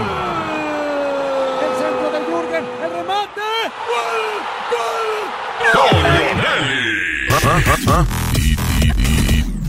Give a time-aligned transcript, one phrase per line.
[0.00, 1.60] ¡Gol!
[1.62, 3.48] El centro del Jürgen, el remate.
[3.90, 4.20] ¡Gol!
[4.70, 5.08] ¡Gol!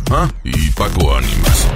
[0.10, 1.68] Con Y, Paco Ánimas.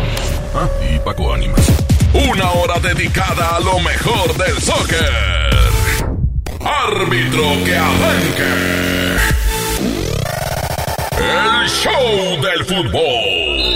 [0.82, 1.72] Y Paco Ánimas.
[2.14, 5.12] Una hora dedicada a lo mejor del soccer.
[6.62, 8.54] Árbitro que arranque.
[11.18, 13.75] El show del fútbol.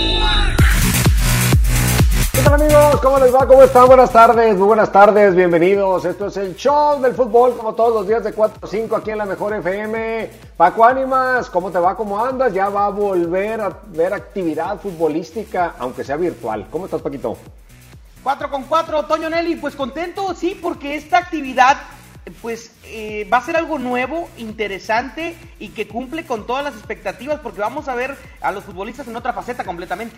[2.32, 3.00] ¿Qué tal amigos?
[3.00, 3.46] ¿Cómo les va?
[3.46, 3.86] ¿Cómo están?
[3.88, 6.04] Buenas tardes, muy buenas tardes, bienvenidos.
[6.04, 9.10] Esto es el show del fútbol, como todos los días de 4 a 5 aquí
[9.10, 10.30] en la Mejor FM.
[10.56, 11.96] Paco Ánimas, ¿cómo te va?
[11.96, 12.54] ¿Cómo andas?
[12.54, 16.66] Ya va a volver a ver actividad futbolística, aunque sea virtual.
[16.70, 17.36] ¿Cómo estás, Paquito?
[18.22, 21.78] 4 con 4, Toño Nelly, pues contento, sí, porque esta actividad
[22.42, 27.40] pues eh, va a ser algo nuevo, interesante y que cumple con todas las expectativas
[27.40, 30.16] porque vamos a ver a los futbolistas en otra faceta completamente.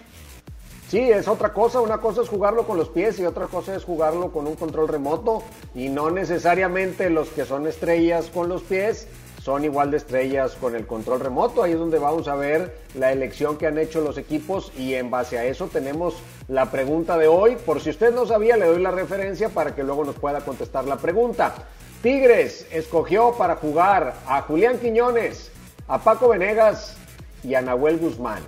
[0.92, 1.80] Sí, es otra cosa.
[1.80, 4.88] Una cosa es jugarlo con los pies y otra cosa es jugarlo con un control
[4.88, 5.42] remoto.
[5.74, 9.08] Y no necesariamente los que son estrellas con los pies
[9.42, 11.62] son igual de estrellas con el control remoto.
[11.62, 15.10] Ahí es donde vamos a ver la elección que han hecho los equipos y en
[15.10, 17.56] base a eso tenemos la pregunta de hoy.
[17.56, 20.84] Por si usted no sabía, le doy la referencia para que luego nos pueda contestar
[20.84, 21.54] la pregunta.
[22.02, 25.52] Tigres escogió para jugar a Julián Quiñones,
[25.88, 26.98] a Paco Venegas
[27.42, 28.42] y a Nahuel Guzmán.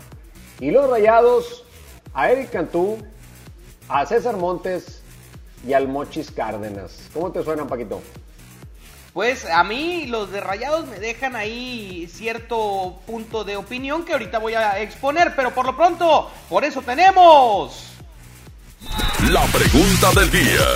[0.61, 1.64] Y los Rayados
[2.15, 2.99] a Eric Cantú,
[3.89, 5.03] a César Montes
[5.67, 7.09] y al Mochis Cárdenas.
[7.13, 8.01] ¿Cómo te suenan, Paquito?
[9.13, 14.39] Pues a mí los de Rayados me dejan ahí cierto punto de opinión que ahorita
[14.39, 17.91] voy a exponer, pero por lo pronto, por eso tenemos...
[19.31, 20.67] La pregunta del día.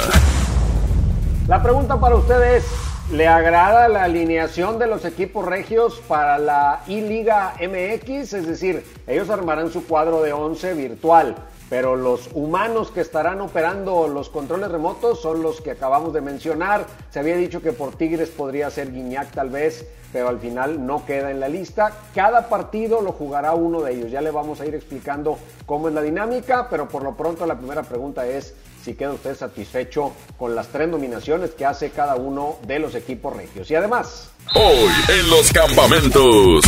[1.49, 2.65] La pregunta para ustedes,
[3.11, 8.35] ¿le agrada la alineación de los equipos regios para la I-Liga MX?
[8.35, 11.37] Es decir, ellos armarán su cuadro de 11 virtual,
[11.71, 16.85] pero los humanos que estarán operando los controles remotos son los que acabamos de mencionar.
[17.11, 21.07] Se había dicho que por Tigres podría ser Guiñac tal vez, pero al final no
[21.07, 21.93] queda en la lista.
[22.15, 24.11] Cada partido lo jugará uno de ellos.
[24.11, 27.57] Ya le vamos a ir explicando cómo es la dinámica, pero por lo pronto la
[27.57, 32.57] primera pregunta es si queda usted satisfecho con las tres nominaciones que hace cada uno
[32.67, 33.71] de los equipos regios.
[33.71, 36.65] Y además, Hoy en los campamentos.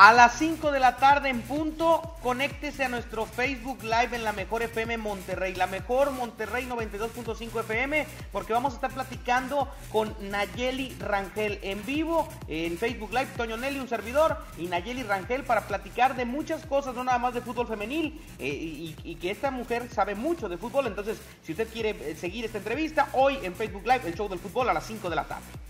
[0.00, 4.32] A las 5 de la tarde en punto, conéctese a nuestro Facebook Live en la
[4.32, 10.94] Mejor FM Monterrey, la Mejor Monterrey 92.5 FM, porque vamos a estar platicando con Nayeli
[11.00, 16.14] Rangel en vivo en Facebook Live, Toño Nelly, un servidor, y Nayeli Rangel para platicar
[16.14, 19.88] de muchas cosas, no nada más de fútbol femenil, eh, y, y que esta mujer
[19.92, 23.82] sabe mucho de fútbol, entonces si usted quiere eh, seguir esta entrevista, hoy en Facebook
[23.82, 25.67] Live, el show del fútbol a las 5 de la tarde.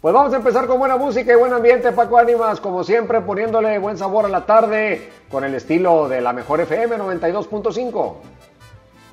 [0.00, 3.78] Pues vamos a empezar con buena música y buen ambiente, Paco Ánimas, como siempre, poniéndole
[3.78, 8.14] buen sabor a la tarde con el estilo de la mejor FM 92.5.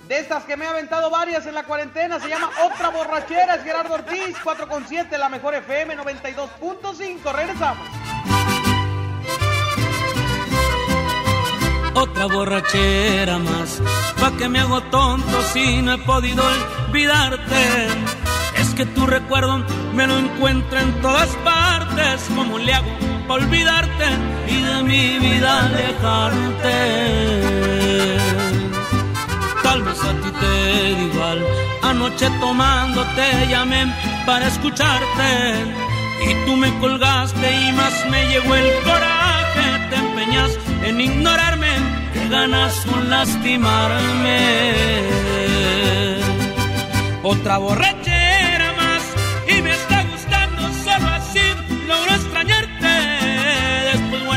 [0.07, 3.63] De estas que me ha aventado varias en la cuarentena, se llama Otra Borrachera, es
[3.63, 7.87] Gerardo Ortiz, 4 con 7, la mejor FM 92.5, regresamos.
[11.95, 13.81] otra borrachera más.
[14.19, 16.43] Pa' que me hago tonto si no he podido
[16.87, 17.87] olvidarte.
[18.75, 19.63] Que tu recuerdo
[19.93, 22.29] me lo encuentro en todas partes.
[22.35, 22.91] ¿Cómo le hago
[23.25, 24.05] para olvidarte
[24.49, 26.75] y de mi vida alejarte?
[29.63, 31.45] Tal vez a ti te igual.
[31.83, 33.93] Anoche tomando te llamé
[34.25, 35.55] para escucharte.
[36.29, 39.87] Y tú me colgaste y más me llegó el coraje.
[39.89, 40.51] Te empeñas
[40.83, 41.71] en ignorarme,
[42.11, 44.65] que ganas con lastimarme.
[47.23, 48.24] Otra borrachera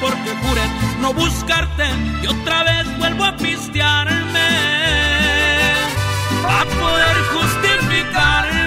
[0.00, 0.62] porque juré
[1.00, 1.84] no buscarte
[2.22, 4.48] y otra vez vuelvo a pistearme
[6.44, 8.58] a poder justificarme.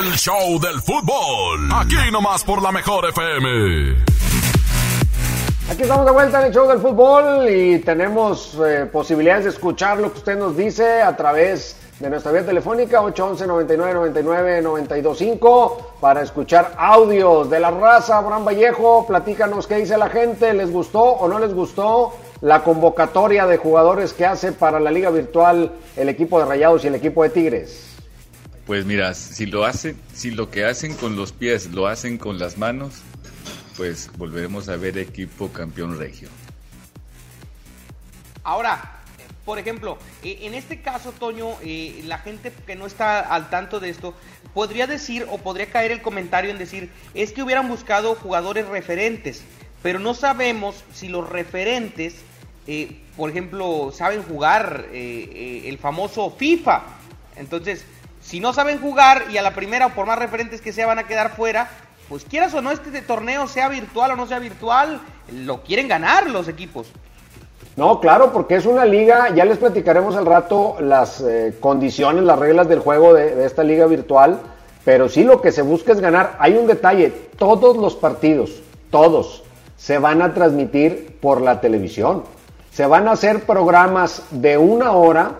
[0.00, 1.70] El show del fútbol.
[1.72, 4.04] Aquí nomás por la mejor FM.
[5.70, 9.98] Aquí estamos de vuelta en el show del fútbol y tenemos eh, posibilidades de escuchar
[9.98, 15.96] lo que usted nos dice a través de nuestra vía telefónica 811 99 99 925
[16.00, 18.18] para escuchar audios de la raza.
[18.18, 23.46] Abraham Vallejo, platícanos qué dice la gente, ¿les gustó o no les gustó la convocatoria
[23.46, 27.22] de jugadores que hace para la liga virtual el equipo de Rayados y el equipo
[27.22, 27.86] de Tigres?
[28.66, 32.38] Pues mira, si lo hacen, si lo que hacen con los pies lo hacen con
[32.38, 33.02] las manos,
[33.76, 36.28] pues volveremos a ver equipo campeón regio.
[38.42, 38.93] Ahora,
[39.44, 43.78] por ejemplo, eh, en este caso, Toño, eh, la gente que no está al tanto
[43.78, 44.14] de esto,
[44.54, 49.42] podría decir o podría caer el comentario en decir, es que hubieran buscado jugadores referentes,
[49.82, 52.16] pero no sabemos si los referentes,
[52.66, 56.82] eh, por ejemplo, saben jugar el famoso FIFA.
[57.36, 57.84] Entonces,
[58.22, 60.98] si no saben jugar y a la primera, o por más referentes que sea, van
[60.98, 61.68] a quedar fuera,
[62.08, 66.30] pues quieras o no, este torneo sea virtual o no sea virtual, lo quieren ganar
[66.30, 66.88] los equipos.
[67.76, 72.38] No, claro, porque es una liga, ya les platicaremos al rato las eh, condiciones, las
[72.38, 74.38] reglas del juego de, de, esta liga virtual,
[74.84, 76.36] pero sí lo que se busca es ganar.
[76.38, 79.42] Hay un detalle, todos los partidos, todos,
[79.76, 82.22] se van a transmitir por la televisión.
[82.70, 85.32] Se van a hacer programas de una hora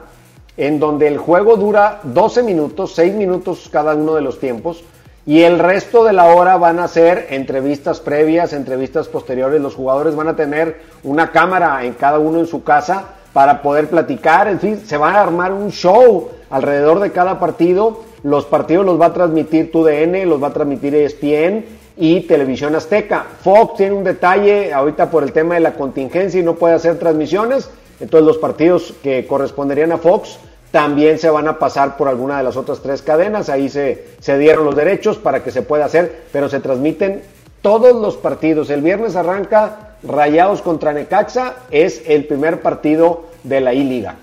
[0.56, 4.82] en donde el juego dura 12 minutos, 6 minutos cada uno de los tiempos,
[5.26, 9.60] y el resto de la hora van a ser entrevistas previas, entrevistas posteriores.
[9.60, 13.88] Los jugadores van a tener una cámara en cada uno en su casa para poder
[13.88, 14.48] platicar.
[14.48, 18.02] En fin, se va a armar un show alrededor de cada partido.
[18.22, 21.64] Los partidos los va a transmitir TUDN, los va a transmitir ESPN
[21.96, 23.24] y Televisión Azteca.
[23.42, 26.98] Fox tiene un detalle ahorita por el tema de la contingencia y no puede hacer
[26.98, 27.70] transmisiones.
[27.98, 30.38] Entonces los partidos que corresponderían a Fox
[30.74, 34.64] también se van a pasar por alguna de las otras tres cadenas, ahí se, dieron
[34.64, 37.22] los derechos para que se pueda hacer, pero se transmiten
[37.62, 38.70] todos los partidos.
[38.70, 44.16] El viernes arranca Rayados contra Necaxa, es el primer partido de la I-Liga.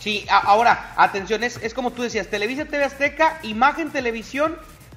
[0.00, 4.56] Sí, ahora, atención, es, es como tú decías, Televisa TV Azteca, Imagen Televisión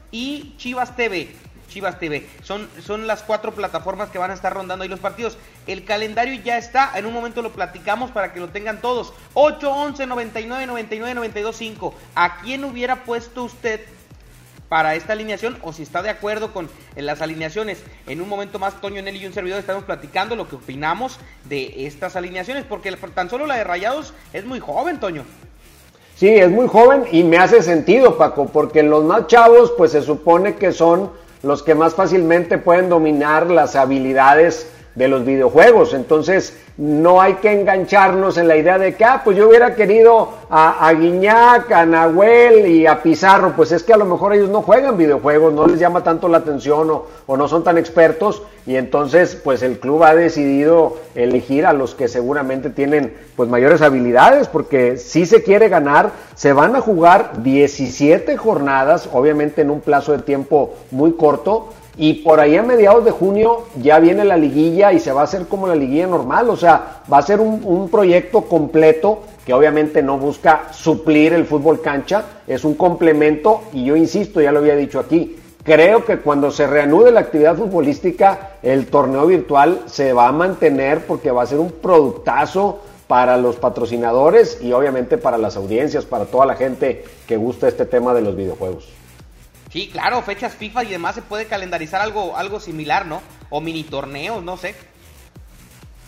[0.09, 1.27] y Chivas TV.
[1.67, 2.27] Chivas TV.
[2.43, 5.37] Son, son las cuatro plataformas que van a estar rondando ahí los partidos.
[5.67, 9.13] El calendario ya está, en un momento lo platicamos para que lo tengan todos.
[9.33, 11.95] 8, 11, 99, 99, 92, 5.
[12.15, 13.81] ¿A quién hubiera puesto usted
[14.69, 17.81] para esta alineación o si está de acuerdo con las alineaciones.
[18.05, 21.85] En un momento más, Toño Nelly y un servidor estamos platicando lo que opinamos de
[21.87, 25.23] estas alineaciones, porque tan solo la de Rayados es muy joven, Toño.
[26.15, 30.01] Sí, es muy joven y me hace sentido, Paco, porque los más chavos, pues se
[30.01, 31.11] supone que son
[31.43, 35.93] los que más fácilmente pueden dominar las habilidades de los videojuegos.
[35.93, 40.29] Entonces, no hay que engancharnos en la idea de que, ah, pues yo hubiera querido
[40.49, 43.53] a, a, Guiñac, a Nahuel y a Pizarro.
[43.55, 46.39] Pues es que a lo mejor ellos no juegan videojuegos, no les llama tanto la
[46.39, 48.41] atención o, o no son tan expertos.
[48.65, 53.83] Y entonces, pues el club ha decidido elegir a los que seguramente tienen pues mayores
[53.83, 59.79] habilidades, porque si se quiere ganar, se van a jugar 17 jornadas, obviamente en un
[59.79, 64.37] plazo de tiempo muy corto y por ahí a mediados de junio ya viene la
[64.37, 67.39] liguilla y se va a hacer como la liguilla normal, o sea, va a ser
[67.41, 73.85] un, proyecto completo que obviamente no busca suplir el fútbol cancha, es un complemento y
[73.85, 78.51] yo insisto, ya lo había dicho aquí, creo que cuando se reanude la actividad futbolística,
[78.61, 83.55] el torneo virtual se va a mantener porque va a ser un productazo para los
[83.55, 88.21] patrocinadores y obviamente para las audiencias, para toda la gente que gusta este tema de
[88.21, 88.96] los videojuegos.
[89.71, 93.21] Sí, claro, fechas FIFA y demás se puede calendarizar algo, algo similar, ¿no?
[93.49, 94.75] O mini torneos, no sé.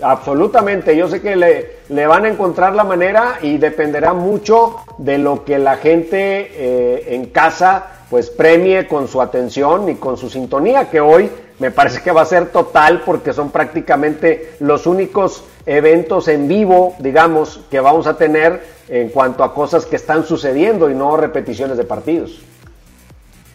[0.02, 5.18] Absolutamente, yo sé que le, le, van a encontrar la manera y dependerá mucho de
[5.18, 10.30] lo que la gente eh, en casa pues premie con su atención y con su
[10.30, 15.44] sintonía, que hoy me parece que va a ser total porque son prácticamente los únicos
[15.66, 20.90] eventos en vivo, digamos, que vamos a tener en cuanto a cosas que están sucediendo
[20.90, 22.42] y no repeticiones de partidos.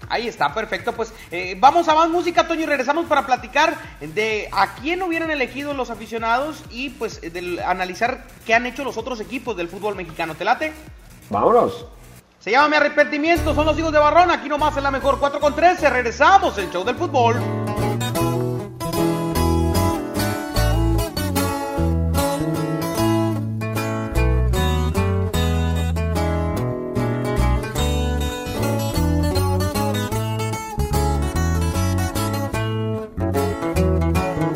[0.09, 0.93] Ahí está, perfecto.
[0.93, 5.31] Pues eh, vamos a más música, Toño, y regresamos para platicar de a quién hubieran
[5.31, 9.95] elegido los aficionados y pues de analizar qué han hecho los otros equipos del fútbol
[9.95, 10.35] mexicano.
[10.35, 10.73] ¿Te late?
[11.31, 11.87] Vámonos.
[12.39, 15.41] Se llama Mi Arrepentimiento, son los hijos de Barrón, aquí nomás en la mejor 4
[15.41, 15.89] con 13.
[15.89, 17.74] Regresamos, el show del fútbol.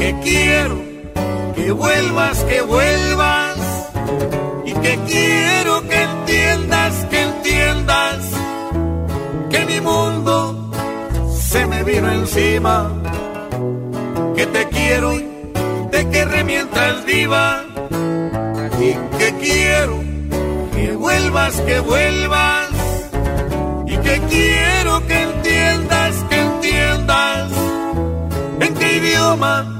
[0.00, 0.82] que quiero
[1.54, 3.56] que vuelvas, que vuelvas
[4.64, 8.18] y que quiero que entiendas, que entiendas
[9.50, 10.70] que mi mundo
[11.34, 12.90] se me vino encima,
[14.34, 15.28] que te quiero y
[15.90, 17.62] te querré mientras viva
[18.80, 20.00] y que quiero
[20.74, 22.70] que vuelvas, que vuelvas
[23.86, 27.50] y que quiero que entiendas, que entiendas
[28.60, 29.79] en qué idioma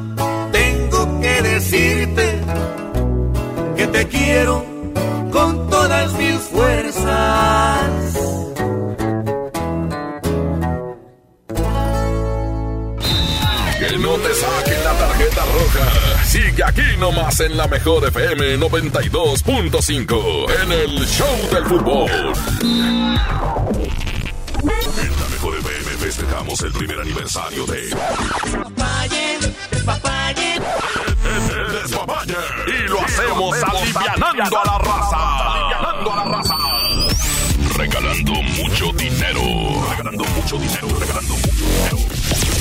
[1.21, 2.39] que decirte
[3.77, 4.65] que te quiero
[5.31, 7.89] con todas mis fuerzas.
[13.79, 16.23] Que no te saquen la tarjeta roja.
[16.25, 22.09] Sigue aquí nomás en la mejor FM 92.5 en el Show del Fútbol.
[24.61, 27.89] En la mejor FM festejamos el primer aniversario de
[31.49, 32.35] El Despapalle.
[32.67, 35.53] Y lo hacemos alivianando a la raza.
[35.53, 36.55] Alivianando a la raza.
[37.77, 39.41] Regalando mucho dinero.
[39.89, 40.87] Regalando mucho dinero.
[40.99, 41.97] Regalando mucho dinero.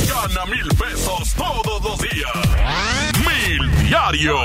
[0.09, 2.33] Gana mil pesos todos los días.
[3.27, 4.37] Mil diario.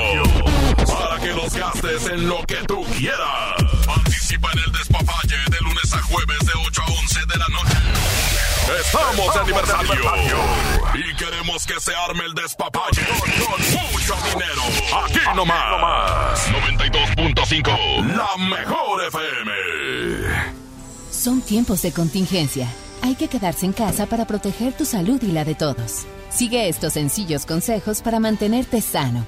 [0.86, 3.54] Para que los gastes en lo que tú quieras.
[3.86, 7.95] Participa en el despapalle de lunes a jueves de 8 a 11 de la noche.
[8.68, 9.94] Estamos de aniversario.
[10.94, 14.62] Y queremos que se arme el despapalle con, con mucho dinero.
[15.04, 16.48] Aquí nomás.
[16.50, 18.16] 92.5.
[18.16, 19.52] La mejor FM.
[21.12, 22.68] Son tiempos de contingencia.
[23.02, 26.06] Hay que quedarse en casa para proteger tu salud y la de todos.
[26.30, 29.24] Sigue estos sencillos consejos para mantenerte sano.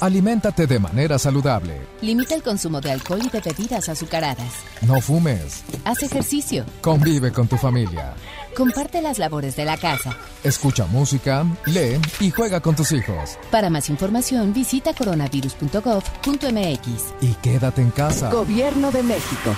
[0.00, 1.80] Aliméntate de manera saludable.
[2.02, 4.52] Limita el consumo de alcohol y de bebidas azucaradas.
[4.82, 5.64] No fumes.
[5.84, 6.64] Haz ejercicio.
[6.80, 8.14] Convive con tu familia.
[8.56, 10.16] Comparte las labores de la casa.
[10.42, 13.38] Escucha música, lee y juega con tus hijos.
[13.50, 17.14] Para más información visita coronavirus.gov.mx.
[17.20, 18.30] Y quédate en casa.
[18.30, 19.54] Gobierno de México.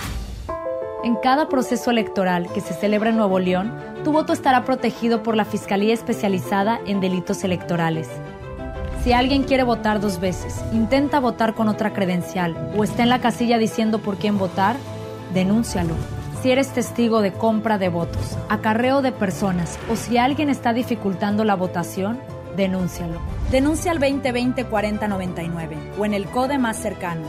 [1.04, 5.36] En cada proceso electoral que se celebra en Nuevo León, tu voto estará protegido por
[5.36, 8.08] la Fiscalía Especializada en Delitos Electorales.
[9.04, 13.20] Si alguien quiere votar dos veces, intenta votar con otra credencial o está en la
[13.20, 14.74] casilla diciendo por quién votar,
[15.32, 15.94] denúncialo.
[16.42, 21.42] Si eres testigo de compra de votos, acarreo de personas o si alguien está dificultando
[21.42, 22.20] la votación,
[22.56, 23.18] denúncialo.
[23.50, 27.26] Denuncia al 2020-4099 o en el CODE más cercano.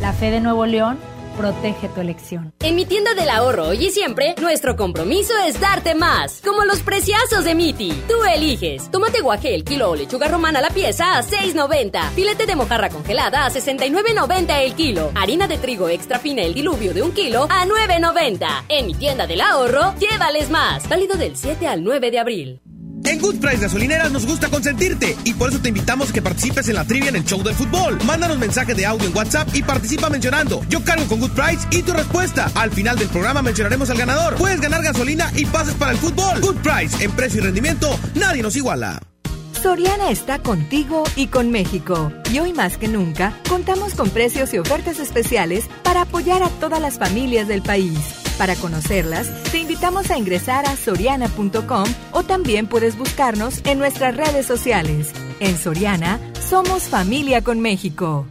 [0.00, 0.98] La fe de Nuevo León
[1.34, 2.52] protege tu elección.
[2.60, 6.40] En mi tienda del ahorro hoy y siempre, nuestro compromiso es darte más.
[6.42, 7.92] Como los preciazos de Miti.
[8.08, 8.90] Tú eliges.
[8.90, 12.10] Tomate guaje el kilo o lechuga romana la pieza a 6.90.
[12.10, 15.12] Filete de mojarra congelada a 69.90 el kilo.
[15.14, 18.64] Harina de trigo extra fina el diluvio de un kilo a 9.90.
[18.68, 20.88] En mi tienda del ahorro, llévales más.
[20.88, 22.60] Válido del 7 al 9 de abril.
[23.04, 26.68] En Good Price Gasolineras nos gusta consentirte y por eso te invitamos a que participes
[26.68, 27.98] en la trivia en el show del fútbol.
[28.04, 31.82] Mándanos mensaje de audio en WhatsApp y participa mencionando Yo cargo con Good Price y
[31.82, 32.50] tu respuesta.
[32.54, 34.36] Al final del programa mencionaremos al ganador.
[34.36, 36.40] Puedes ganar gasolina y pases para el fútbol.
[36.40, 39.00] Good Price, en precio y rendimiento, nadie nos iguala.
[39.62, 42.12] Soriana está contigo y con México.
[42.32, 46.80] Y hoy más que nunca, contamos con precios y ofertas especiales para apoyar a todas
[46.80, 48.23] las familias del país.
[48.38, 54.44] Para conocerlas, te invitamos a ingresar a soriana.com o también puedes buscarnos en nuestras redes
[54.44, 55.12] sociales.
[55.38, 58.26] En Soriana, somos familia con México.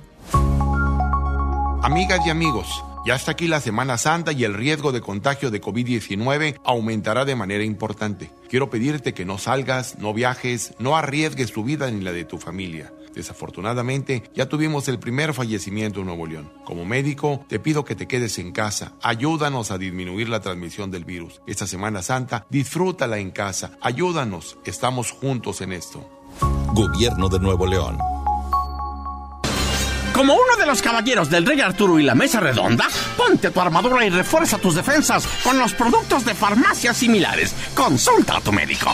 [1.81, 5.61] Amigas y amigos, ya está aquí la Semana Santa y el riesgo de contagio de
[5.61, 8.29] COVID-19 aumentará de manera importante.
[8.49, 12.39] Quiero pedirte que no salgas, no viajes, no arriesgues tu vida ni la de tu
[12.39, 12.91] familia.
[13.13, 16.51] Desafortunadamente, ya tuvimos el primer fallecimiento en Nuevo León.
[16.65, 18.93] Como médico, te pido que te quedes en casa.
[19.01, 21.41] Ayúdanos a disminuir la transmisión del virus.
[21.47, 23.77] Esta Semana Santa, disfrútala en casa.
[23.81, 24.57] Ayúdanos.
[24.65, 26.09] Estamos juntos en esto.
[26.73, 27.97] Gobierno de Nuevo León.
[30.13, 34.05] Como uno de los caballeros del Rey Arturo y la Mesa Redonda, ponte tu armadura
[34.05, 37.55] y refuerza tus defensas con los productos de farmacias similares.
[37.73, 38.93] Consulta a tu médico.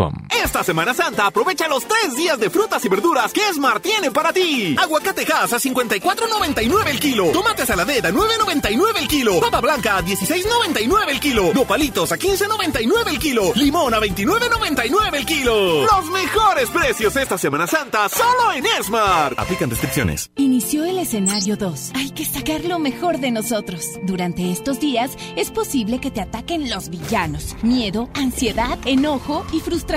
[0.43, 4.33] Esta Semana Santa aprovecha los tres días de frutas y verduras que Smart tiene para
[4.33, 4.75] ti.
[4.79, 7.27] Aguacate Hass a 54.99 el kilo.
[7.31, 9.39] Tomate saladera a 9.99 el kilo.
[9.39, 11.53] Papa blanca a 16.99 el kilo.
[11.53, 13.51] Nopalitos a 15.99 el kilo.
[13.55, 15.83] Limón a 29.99 el kilo.
[15.83, 19.37] Los mejores precios esta Semana Santa solo en Smart.
[19.37, 20.31] Aplican restricciones.
[20.35, 21.91] Inició el escenario 2.
[21.95, 23.85] Hay que sacar lo mejor de nosotros.
[24.03, 27.55] Durante estos días es posible que te ataquen los villanos.
[27.61, 29.90] Miedo, ansiedad, enojo y frustración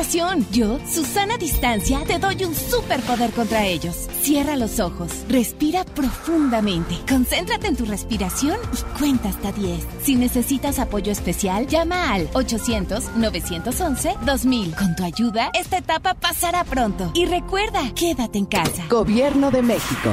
[0.51, 3.95] yo, Susana Distancia, te doy un superpoder contra ellos.
[4.23, 9.87] Cierra los ojos, respira profundamente, concéntrate en tu respiración y cuenta hasta 10.
[10.03, 14.75] Si necesitas apoyo especial, llama al 800-911-2000.
[14.75, 17.13] Con tu ayuda, esta etapa pasará pronto.
[17.15, 18.83] Y recuerda, quédate en casa.
[18.91, 20.13] Gobierno de México.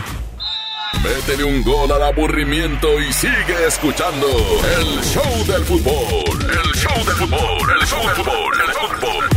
[1.04, 6.40] Métele un gol al aburrimiento y sigue escuchando el show del fútbol.
[6.40, 9.31] El show del fútbol, el show del fútbol, el fútbol.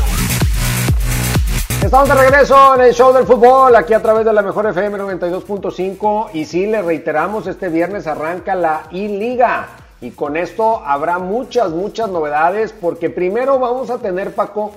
[1.95, 4.99] Estamos de regreso en el show del fútbol, aquí a través de la mejor FM
[4.99, 9.69] 92.5 y sí, le reiteramos, este viernes arranca la I-Liga
[10.01, 14.73] y con esto habrá muchas, muchas novedades porque primero vamos a tener, Paco,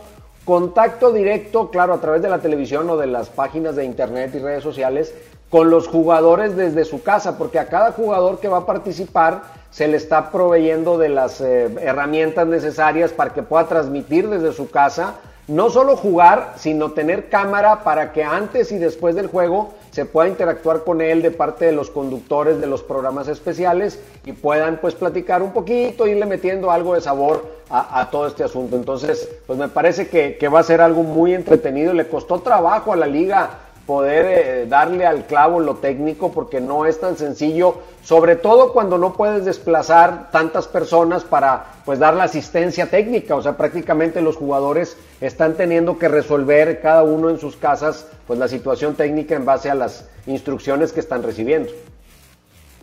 [0.45, 4.37] contacto directo, claro, a través de la televisión o de las páginas de internet y
[4.37, 5.15] redes sociales
[5.49, 9.87] con los jugadores desde su casa, porque a cada jugador que va a participar se
[9.87, 15.15] le está proveyendo de las eh, herramientas necesarias para que pueda transmitir desde su casa
[15.47, 20.27] no solo jugar, sino tener cámara para que antes y después del juego se pueda
[20.27, 24.93] interactuar con él de parte de los conductores de los programas especiales y puedan pues
[24.93, 28.75] platicar un poquito, irle metiendo algo de sabor a, todo este asunto.
[28.75, 31.93] Entonces, pues me parece que, que va a ser algo muy entretenido.
[31.93, 33.49] Le costó trabajo a la liga
[33.87, 38.97] poder eh, darle al clavo lo técnico porque no es tan sencillo, sobre todo cuando
[38.97, 44.35] no puedes desplazar tantas personas para pues dar la asistencia técnica, o sea, prácticamente los
[44.35, 49.45] jugadores están teniendo que resolver cada uno en sus casas pues la situación técnica en
[49.45, 51.71] base a las instrucciones que están recibiendo.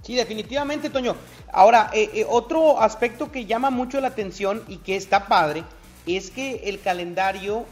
[0.03, 1.17] Sí, definitivamente, Toño.
[1.53, 5.65] Ahora, eh, eh, otro aspecto que llama mucho la atención y que está padre
[6.07, 7.65] es que el calendario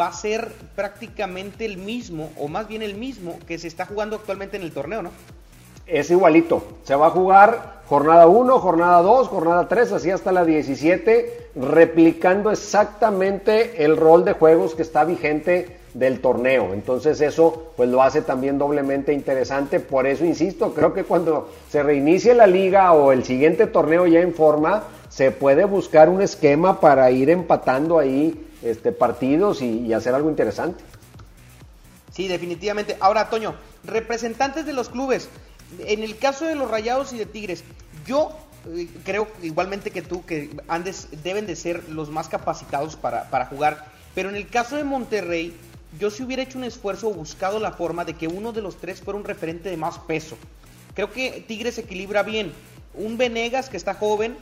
[0.00, 4.16] va a ser prácticamente el mismo, o más bien el mismo, que se está jugando
[4.16, 5.10] actualmente en el torneo, ¿no?
[5.86, 6.64] Es igualito.
[6.82, 12.50] Se va a jugar jornada 1, jornada 2, jornada 3, así hasta la 17, replicando
[12.50, 16.74] exactamente el rol de juegos que está vigente del torneo.
[16.74, 19.80] Entonces eso pues lo hace también doblemente interesante.
[19.80, 24.20] Por eso insisto, creo que cuando se reinicie la liga o el siguiente torneo ya
[24.20, 30.14] en forma, se puede buscar un esquema para ir empatando ahí este, partidos y, hacer
[30.14, 30.82] algo interesante.
[32.12, 32.96] Sí, definitivamente.
[33.00, 35.28] Ahora, Toño, representantes de los clubes,
[35.80, 37.64] en el caso de los Rayados y de Tigres,
[38.06, 38.36] yo
[38.74, 43.46] eh, creo igualmente que tú que andes deben de ser los más capacitados para, para
[43.46, 45.54] jugar, pero en el caso de Monterrey,
[45.98, 48.76] yo si hubiera hecho un esfuerzo o buscado la forma de que uno de los
[48.76, 50.36] tres fuera un referente de más peso.
[50.94, 52.52] Creo que Tigres equilibra bien.
[52.94, 54.36] Un Venegas que está joven,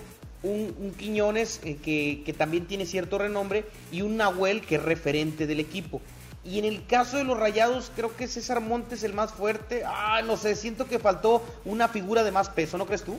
[0.44, 5.46] un, Quiñones eh, que, que también tiene cierto renombre y un Nahuel que es referente
[5.46, 6.00] del equipo.
[6.44, 9.83] Y en el caso de los Rayados, creo que César Montes el más fuerte.
[9.87, 13.18] Ah, no sé, siento que faltó una figura de más peso, ¿no crees tú?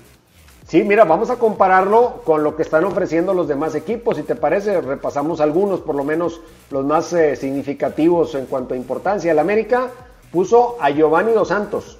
[0.67, 4.17] Sí, mira, vamos a compararlo con lo que están ofreciendo los demás equipos.
[4.17, 6.39] Si te parece, repasamos algunos, por lo menos
[6.71, 9.31] los más eh, significativos en cuanto a importancia.
[9.31, 9.89] El América
[10.31, 11.97] puso a Giovanni Dos Santos,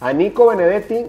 [0.00, 1.06] a Nico Benedetti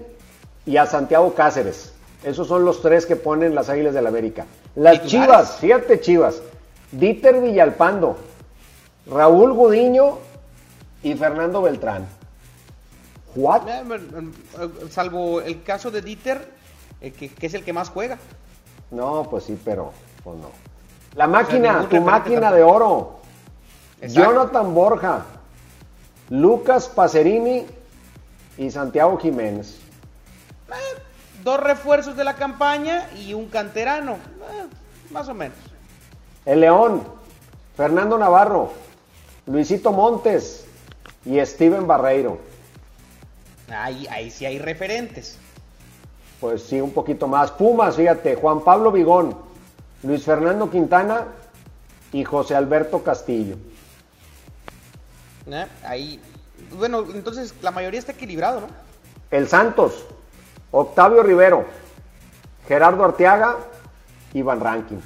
[0.65, 1.93] y a Santiago Cáceres.
[2.27, 4.45] Esos son los tres que ponen las Águilas del América.
[4.75, 5.05] Las.
[5.05, 6.41] Chivas, fíjate Chivas,
[6.91, 8.17] Dieter Villalpando,
[9.09, 10.17] Raúl Gudiño
[11.03, 12.05] y Fernando Beltrán.
[13.33, 13.61] ¿What?
[13.69, 16.51] Eh, eh, Salvo el caso de Dieter,
[16.99, 18.17] eh, que, que es el que más juega.
[18.91, 20.49] No, pues sí, pero pues no.
[21.15, 23.21] La máquina, tu máquina de oro.
[24.01, 24.31] Exacto.
[24.31, 25.25] Jonathan Borja,
[26.29, 27.65] Lucas Pacerini
[28.57, 29.79] y Santiago Jiménez.
[31.47, 34.15] Dos refuerzos de la campaña y un canterano.
[34.15, 34.67] Eh,
[35.11, 35.57] más o menos.
[36.45, 37.03] El León,
[37.77, 38.73] Fernando Navarro,
[39.45, 40.65] Luisito Montes
[41.23, 42.37] y Steven Barreiro.
[43.69, 45.39] Ahí, ahí sí hay referentes.
[46.41, 47.49] Pues sí, un poquito más.
[47.51, 49.33] Pumas, fíjate, Juan Pablo Vigón,
[50.03, 51.27] Luis Fernando Quintana
[52.11, 53.55] y José Alberto Castillo.
[55.49, 55.65] ¿eh?
[55.85, 56.19] Ahí.
[56.73, 58.67] Bueno, entonces la mayoría está equilibrado, ¿no?
[59.31, 60.07] El Santos,
[60.79, 61.65] Octavio Rivero,
[62.67, 63.55] Gerardo Arteaga
[64.33, 64.97] y Van Ranking.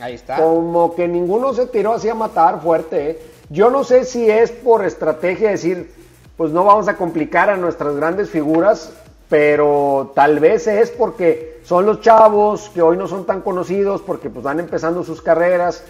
[0.00, 0.36] Ahí está.
[0.36, 3.10] Como que ninguno se tiró así a matar fuerte.
[3.10, 3.22] ¿eh?
[3.48, 5.90] Yo no sé si es por estrategia decir,
[6.36, 8.92] pues no vamos a complicar a nuestras grandes figuras,
[9.30, 14.28] pero tal vez es porque son los chavos que hoy no son tan conocidos, porque
[14.28, 15.82] pues van empezando sus carreras,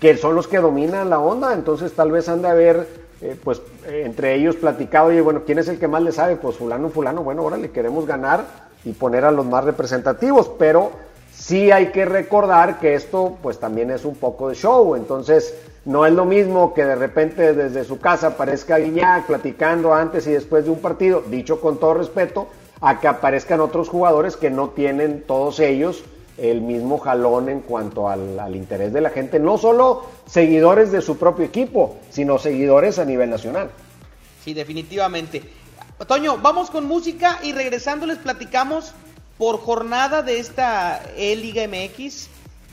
[0.00, 2.88] que son los que dominan la onda, entonces tal vez han de haber,
[3.20, 6.36] eh, pues eh, entre ellos platicado, oye, bueno, ¿quién es el que más le sabe?
[6.36, 8.44] Pues fulano, fulano, bueno, ahora le queremos ganar
[8.84, 10.92] y poner a los más representativos, pero
[11.34, 15.54] sí hay que recordar que esto pues también es un poco de show, entonces
[15.84, 20.32] no es lo mismo que de repente desde su casa aparezca Guiñac platicando antes y
[20.32, 22.48] después de un partido, dicho con todo respeto,
[22.80, 26.04] a que aparezcan otros jugadores que no tienen todos ellos
[26.38, 31.02] el mismo jalón en cuanto al, al interés de la gente, no solo seguidores de
[31.02, 33.70] su propio equipo, sino seguidores a nivel nacional.
[34.44, 35.42] Sí, definitivamente.
[36.06, 38.94] Toño, vamos con música y regresando les platicamos
[39.36, 42.28] por jornada de esta E-Liga MX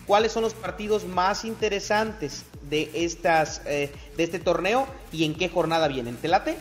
[0.05, 5.49] cuáles son los partidos más interesantes de estas eh, de este torneo y en qué
[5.49, 6.15] jornada vienen.
[6.17, 6.55] ¿Te late?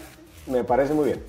[0.47, 1.23] Me parece muy bien.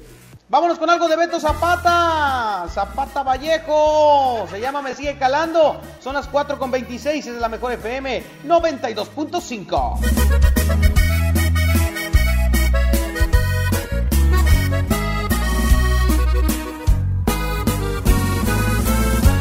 [0.48, 2.68] Vámonos con algo de Beto Zapata.
[2.70, 4.46] Zapata Vallejo.
[4.50, 5.82] Se llama Me Sigue Calando.
[6.00, 7.26] Son las 4 con 26.
[7.26, 10.00] Es la mejor FM 92.5.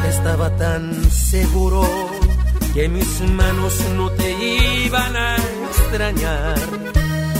[0.09, 1.87] Estaba tan seguro
[2.73, 4.31] que mis manos no te
[4.83, 5.35] iban a
[5.69, 6.59] extrañar,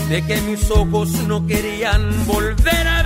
[0.08, 3.05] de que mis ojos no querían volver a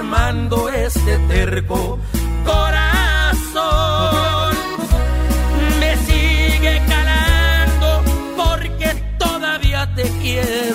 [0.00, 1.98] Confirmando este terco
[2.44, 3.36] corazón.
[5.78, 8.02] Me sigue calando
[8.36, 10.69] porque todavía te quiero.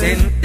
[0.00, 0.39] Sentir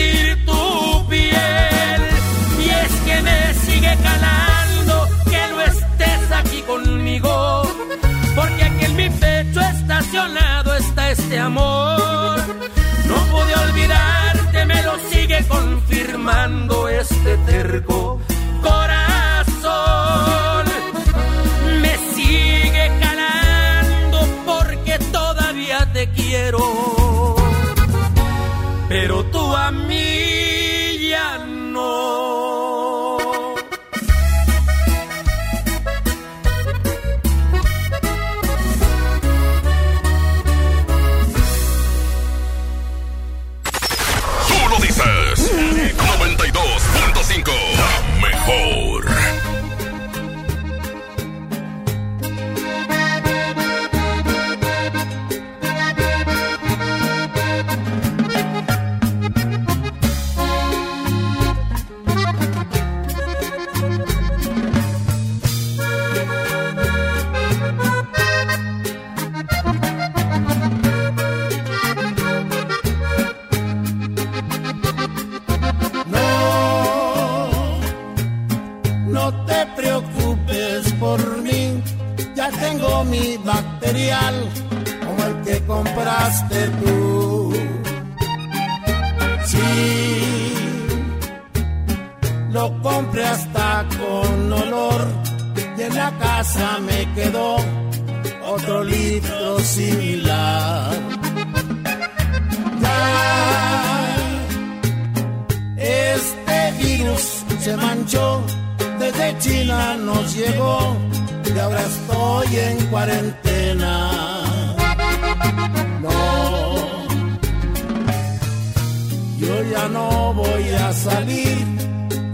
[119.75, 121.57] ya no voy a salir,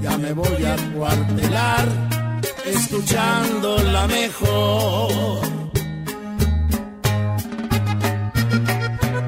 [0.02, 1.86] ya me voy a cuartelar,
[2.66, 5.42] escuchando la mejor.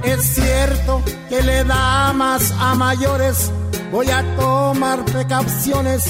[0.04, 3.52] Es cierto que le da más a mayores.
[3.92, 6.02] Voy a tomar precauciones,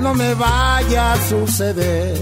[0.00, 2.18] no me vaya a suceder.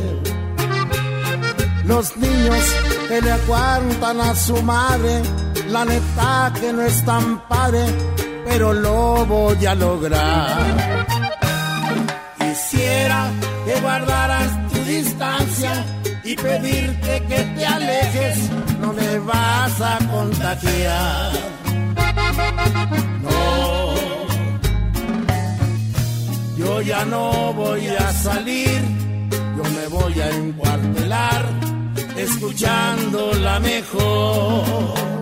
[1.85, 2.65] Los niños
[3.09, 5.23] que le aguantan a su madre,
[5.69, 7.85] la neta que no es tan padre,
[8.45, 10.59] pero lo voy a lograr.
[12.39, 13.31] Quisiera
[13.65, 15.85] que guardaras tu distancia
[16.25, 18.51] y pedirte que te alejes,
[18.81, 21.33] no me vas a contagiar.
[23.23, 23.95] No,
[26.57, 28.81] yo ya no voy a salir,
[29.57, 31.45] yo me voy a encuartelar,
[32.17, 35.22] escuchando la mejor.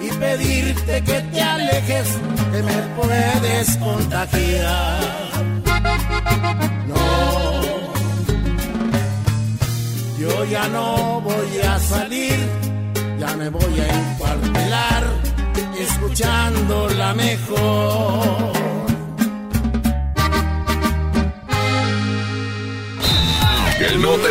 [0.00, 2.08] Y pedirte que te alejes,
[2.52, 5.00] que me puedes contagiar.
[6.88, 7.62] No,
[10.18, 12.38] yo ya no voy a salir,
[13.18, 15.04] ya me voy a encuartelar,
[15.78, 18.61] escuchando la mejor.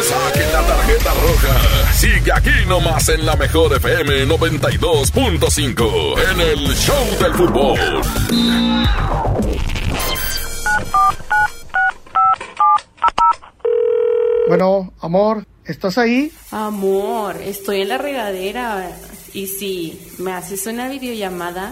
[0.01, 1.93] Te saquen la tarjeta roja.
[1.93, 7.79] Sigue aquí nomás en la mejor FM 92.5 en el Show del Fútbol.
[14.47, 16.31] Bueno, amor, ¿estás ahí?
[16.51, 18.91] Amor, estoy en la regadera.
[19.33, 21.71] Y si me haces una videollamada.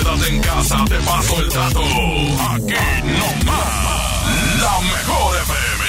[0.00, 1.80] Quédate en casa, te paso el dato.
[1.80, 2.72] Aquí
[3.04, 4.24] no más.
[4.58, 5.84] La mejor FM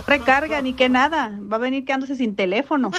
[0.00, 0.04] 92.5.
[0.08, 1.38] Recarga, ni que nada.
[1.40, 2.90] Va a venir quedándose sin teléfono.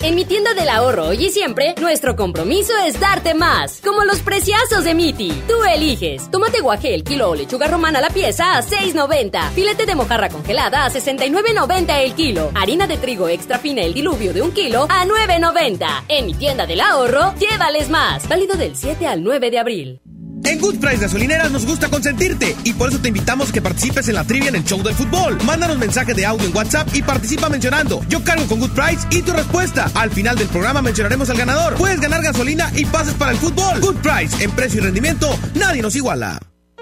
[0.00, 4.20] En mi tienda del ahorro hoy y siempre, nuestro compromiso es darte más, como los
[4.20, 5.32] preciazos de Miti.
[5.48, 6.30] Tú eliges.
[6.30, 9.50] Tomate guaje el kilo o lechuga romana la pieza a 6.90.
[9.50, 12.52] Filete de mojarra congelada a 69.90 el kilo.
[12.54, 16.04] Harina de trigo extra fina el diluvio de un kilo a 9.90.
[16.06, 18.28] En mi tienda del ahorro, llévales más.
[18.28, 20.00] Válido del 7 al 9 de abril.
[20.44, 24.08] En Good Price Gasolineras nos gusta consentirte y por eso te invitamos a que participes
[24.08, 25.38] en la trivia en el show del fútbol.
[25.44, 29.22] Mándanos mensaje de audio en WhatsApp y participa mencionando Yo cargo con Good Price y
[29.22, 29.90] tu respuesta.
[29.94, 31.74] Al final del programa mencionaremos al ganador.
[31.74, 33.80] Puedes ganar gasolina y pases para el fútbol.
[33.80, 36.38] Good Price, en precio y rendimiento, nadie nos iguala.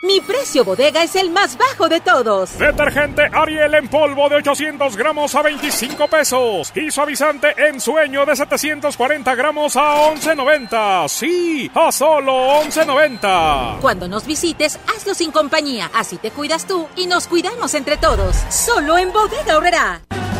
[0.00, 2.56] Mi precio bodega es el más bajo de todos.
[2.56, 6.72] Detergente Ariel en polvo de 800 gramos a 25 pesos.
[6.76, 11.08] Y suavizante en sueño de 740 gramos a 11.90.
[11.08, 13.80] Sí, a solo 11.90.
[13.80, 15.90] Cuando nos visites, hazlo sin compañía.
[15.92, 18.36] Así te cuidas tú y nos cuidamos entre todos.
[18.50, 20.00] Solo en Bodega Horrera.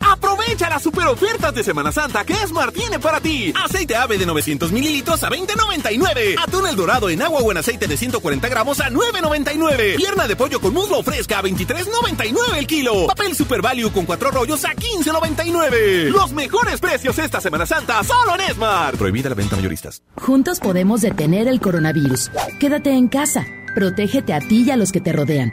[0.00, 3.52] Aprovecha las super ofertas de Semana Santa que Esmar tiene para ti.
[3.64, 6.36] Aceite ave de 900 mililitros a 20.99.
[6.42, 9.96] Atún el dorado en agua o en aceite de 140 gramos a 9.99.
[9.96, 13.06] Pierna de pollo con muslo fresca a 23.99 el kilo.
[13.06, 16.10] Papel Super Value con cuatro rollos a 15.99.
[16.10, 18.96] Los mejores precios esta Semana Santa solo en Esmar.
[18.96, 20.02] Prohibida la venta mayoristas.
[20.16, 22.30] Juntos podemos detener el coronavirus.
[22.60, 23.44] Quédate en casa.
[23.74, 25.52] Protégete a ti y a los que te rodean.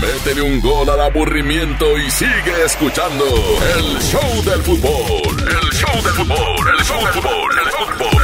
[0.00, 5.36] Métele un gol al aburrimiento y sigue escuchando el show del fútbol.
[5.40, 8.22] El show del fútbol, el show del fútbol, el fútbol.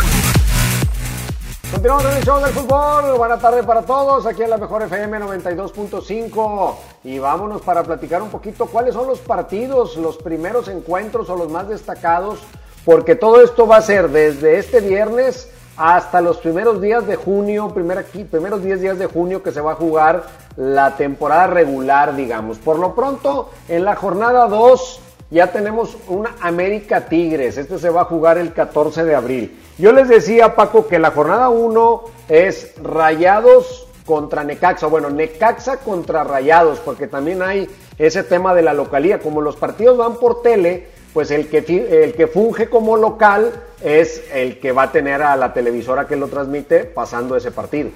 [1.71, 3.17] Continuamos en el show del fútbol.
[3.17, 4.27] Buena tarde para todos.
[4.27, 6.75] Aquí en la mejor FM 92.5.
[7.05, 11.49] Y vámonos para platicar un poquito cuáles son los partidos, los primeros encuentros o los
[11.51, 12.41] más destacados.
[12.85, 15.49] Porque todo esto va a ser desde este viernes
[15.83, 19.73] hasta los primeros días de junio, primer, primeros 10 días de junio que se va
[19.73, 20.25] a jugar
[20.59, 22.59] la temporada regular, digamos.
[22.59, 25.01] Por lo pronto, en la jornada 2
[25.31, 27.57] ya tenemos una América Tigres.
[27.57, 29.59] Este se va a jugar el 14 de abril.
[29.79, 34.87] Yo les decía, Paco, que la jornada 1 es Rayados contra Necaxa.
[34.87, 39.21] Bueno, Necaxa contra Rayados, porque también hay ese tema de la localía.
[39.21, 41.59] Como los partidos van por tele, pues el que,
[42.05, 43.53] el que funge como local
[43.83, 47.91] es el que va a tener a la televisora que lo transmite pasando ese partido.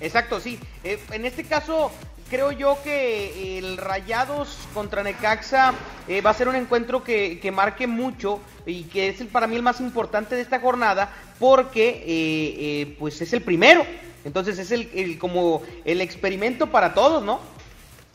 [0.00, 0.58] Exacto, sí.
[0.84, 1.90] Eh, en este caso,
[2.30, 5.74] creo yo que el Rayados contra Necaxa
[6.06, 9.46] eh, va a ser un encuentro que, que, marque mucho y que es el, para
[9.46, 13.84] mí el más importante de esta jornada porque eh, pues es el primero.
[14.24, 17.40] Entonces es el, el, como el experimento para todos, ¿no?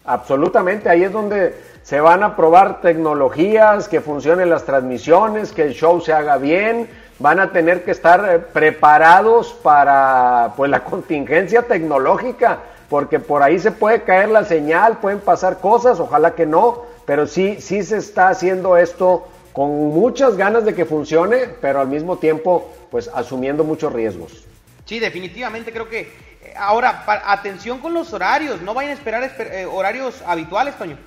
[0.05, 5.73] Absolutamente, ahí es donde se van a probar tecnologías, que funcionen las transmisiones, que el
[5.73, 11.63] show se haga bien, van a tener que estar eh, preparados para pues la contingencia
[11.63, 12.59] tecnológica,
[12.89, 17.27] porque por ahí se puede caer la señal, pueden pasar cosas, ojalá que no, pero
[17.27, 22.17] sí, sí se está haciendo esto con muchas ganas de que funcione, pero al mismo
[22.17, 24.45] tiempo, pues asumiendo muchos riesgos.
[24.85, 29.65] Sí, definitivamente creo que eh, ahora atención con los horarios, no vayan a esperar eh,
[29.69, 30.97] horarios habituales, Toño.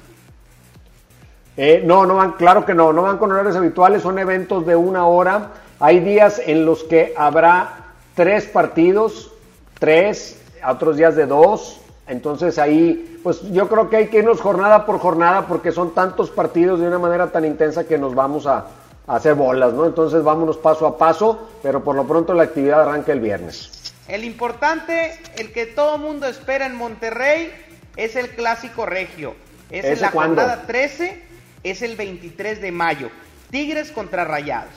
[1.57, 4.77] Eh, no, no van, claro que no, no van con horarios habituales, son eventos de
[4.77, 5.53] una hora.
[5.81, 9.33] Hay días en los que habrá tres partidos,
[9.79, 11.81] tres, otros días de dos.
[12.07, 16.31] Entonces ahí, pues yo creo que hay que irnos jornada por jornada porque son tantos
[16.31, 18.67] partidos de una manera tan intensa que nos vamos a,
[19.07, 19.87] a hacer bolas, ¿no?
[19.87, 23.95] Entonces vámonos paso a paso, pero por lo pronto la actividad arranca el viernes.
[24.09, 27.51] El importante, el que todo mundo espera en Monterrey,
[27.97, 29.35] es el clásico regio.
[29.71, 31.27] Es en la jornada 13
[31.71, 33.09] es el 23 de mayo.
[33.51, 34.73] Tigres contra Rayados.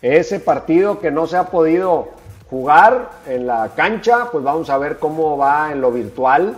[0.00, 2.10] Ese partido que no se ha podido
[2.50, 6.56] jugar en la cancha, pues vamos a ver cómo va en lo virtual.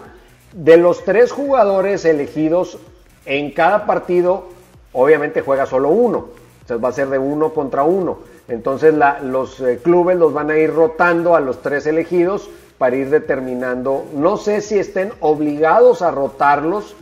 [0.53, 2.79] De los tres jugadores elegidos
[3.27, 4.49] en cada partido,
[4.93, 6.29] obviamente juega solo uno.
[6.63, 8.19] Entonces va a ser de uno contra uno.
[8.49, 13.11] Entonces los eh, clubes los van a ir rotando a los tres elegidos para ir
[13.11, 14.05] determinando.
[14.15, 16.95] No sé si estén obligados a rotarlos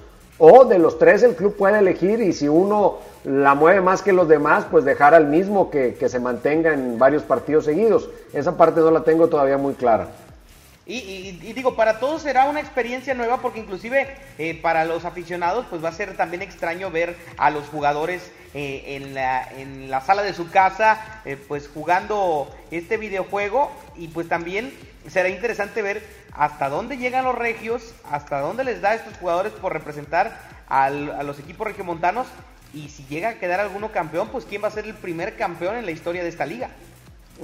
[0.44, 4.12] o de los tres el club puede elegir y si uno la mueve más que
[4.12, 8.10] los demás, pues dejar al mismo que, que se mantenga en varios partidos seguidos.
[8.32, 10.08] Esa parte no la tengo todavía muy clara.
[10.84, 15.82] Y, digo, para todos será una experiencia nueva porque inclusive eh, para los aficionados pues
[15.82, 20.24] va a ser también extraño ver a los jugadores eh, en, la, en la sala
[20.24, 24.72] de su casa eh, pues jugando este videojuego y pues también
[25.08, 26.02] será interesante ver
[26.34, 30.32] hasta dónde llegan los regios, hasta dónde les da a estos jugadores por representar
[30.68, 32.26] a los equipos regiomontanos
[32.72, 35.76] y si llega a quedar alguno campeón pues quién va a ser el primer campeón
[35.76, 36.70] en la historia de esta liga.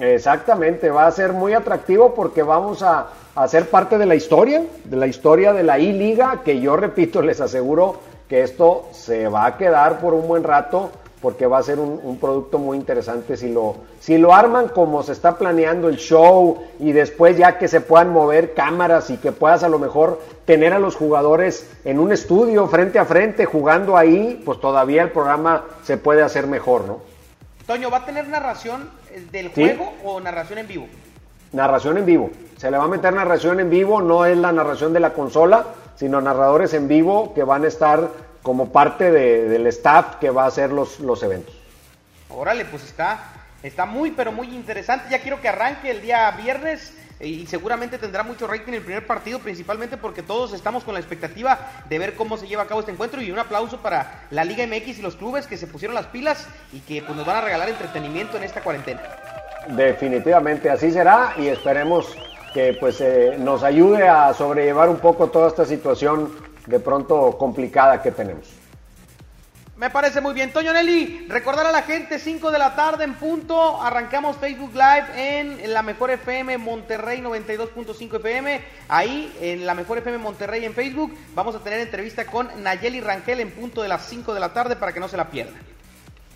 [0.01, 4.63] Exactamente, va a ser muy atractivo porque vamos a, a ser parte de la historia,
[4.85, 9.47] de la historia de la I-Liga, que yo repito, les aseguro que esto se va
[9.47, 10.91] a quedar por un buen rato
[11.21, 15.03] porque va a ser un, un, producto muy interesante si lo, si lo arman como
[15.03, 19.33] se está planeando el show y después ya que se puedan mover cámaras y que
[19.33, 23.97] puedas a lo mejor tener a los jugadores en un estudio frente a frente jugando
[23.97, 27.01] ahí, pues todavía el programa se puede hacer mejor, ¿no?
[27.67, 28.89] Toño, ¿va a tener narración
[29.31, 30.87] del juego o narración en vivo?
[31.53, 32.31] Narración en vivo.
[32.57, 35.67] Se le va a meter narración en vivo, no es la narración de la consola,
[35.97, 38.09] sino narradores en vivo que van a estar
[38.43, 41.55] como parte de, del staff que va a hacer los, los eventos.
[42.29, 43.21] Órale, pues está,
[43.63, 45.07] está muy, pero muy interesante.
[45.11, 49.41] Ya quiero que arranque el día viernes y seguramente tendrá mucho rating el primer partido,
[49.41, 51.59] principalmente porque todos estamos con la expectativa
[51.89, 54.67] de ver cómo se lleva a cabo este encuentro y un aplauso para la Liga
[54.67, 57.41] MX y los clubes que se pusieron las pilas y que pues, nos van a
[57.41, 59.01] regalar entretenimiento en esta cuarentena.
[59.69, 62.17] Definitivamente así será y esperemos
[62.55, 66.33] que pues eh, nos ayude a sobrellevar un poco toda esta situación
[66.69, 68.47] de pronto complicada que tenemos.
[69.79, 70.53] Me parece muy bien.
[70.53, 75.07] Toño Nelly, recordar a la gente, 5 de la tarde en punto, arrancamos Facebook Live
[75.15, 78.61] en la Mejor FM Monterrey 92.5 FM.
[78.89, 83.39] Ahí, en la Mejor FM Monterrey en Facebook, vamos a tener entrevista con Nayeli Rangel
[83.39, 85.78] en punto de las 5 de la tarde para que no se la pierdan.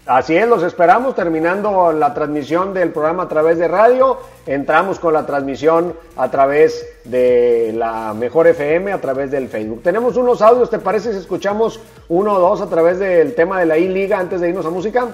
[0.05, 4.19] Así es, los esperamos terminando la transmisión del programa a través de radio.
[4.47, 9.83] Entramos con la transmisión a través de la Mejor FM, a través del Facebook.
[9.85, 11.79] Tenemos unos audios, ¿te parece si escuchamos
[12.09, 15.07] uno o dos a través del tema de la I-Liga antes de irnos a música?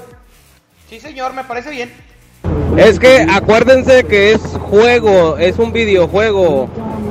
[0.88, 1.92] Sí, señor, me parece bien.
[2.78, 6.70] Es que acuérdense que es juego, es un videojuego.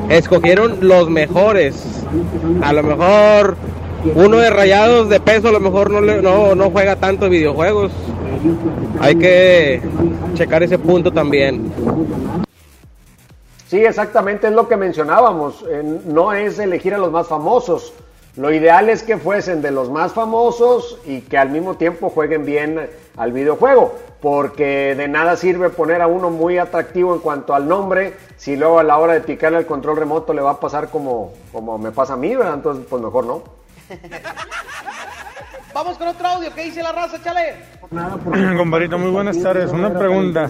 [0.09, 1.75] Escogieron los mejores.
[2.63, 3.55] A lo mejor
[4.15, 7.91] uno de rayados de peso a lo mejor no, le, no, no juega tanto videojuegos.
[8.99, 9.81] Hay que
[10.35, 11.71] checar ese punto también.
[13.67, 15.65] Sí, exactamente es lo que mencionábamos.
[16.05, 17.93] No es elegir a los más famosos.
[18.37, 22.45] Lo ideal es que fuesen de los más famosos y que al mismo tiempo jueguen
[22.45, 22.87] bien
[23.17, 28.13] al videojuego, porque de nada sirve poner a uno muy atractivo en cuanto al nombre,
[28.37, 31.33] si luego a la hora de picarle el control remoto le va a pasar como,
[31.51, 32.53] como me pasa a mí, ¿verdad?
[32.53, 33.41] Entonces, pues mejor no.
[35.73, 36.53] Vamos con otro audio.
[36.53, 37.55] ¿Qué dice la raza, chale?
[38.57, 39.71] Comparito, muy buenas tardes.
[39.71, 40.49] Una pregunta.